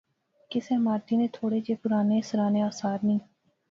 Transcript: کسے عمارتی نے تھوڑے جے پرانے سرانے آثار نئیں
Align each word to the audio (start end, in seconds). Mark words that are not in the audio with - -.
کسے 0.51 0.75
عمارتی 0.75 1.15
نے 1.21 1.27
تھوڑے 1.37 1.59
جے 1.65 1.75
پرانے 1.81 2.21
سرانے 2.29 2.61
آثار 2.71 2.97
نئیں 3.05 3.19